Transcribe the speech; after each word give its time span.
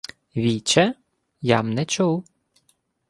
—Віче? 0.35 0.93
Я-м 1.41 1.73
не 1.73 1.85
чув... 1.85 2.23